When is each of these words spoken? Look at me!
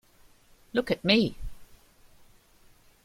Look 0.73 0.89
at 0.89 1.03
me! 1.05 1.35